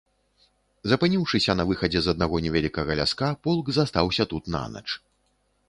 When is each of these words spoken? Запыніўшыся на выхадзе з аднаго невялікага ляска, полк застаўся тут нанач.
Запыніўшыся 0.93 1.51
на 1.59 1.65
выхадзе 1.73 1.99
з 2.05 2.15
аднаго 2.15 2.35
невялікага 2.47 2.91
ляска, 3.03 3.29
полк 3.49 3.71
застаўся 3.79 4.23
тут 4.33 4.43
нанач. 4.59 4.87